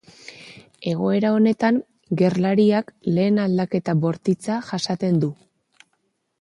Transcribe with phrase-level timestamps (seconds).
[0.91, 1.77] Egoera honetan
[2.23, 5.31] gerlariak lehen aldaketa bortitza jasaten du.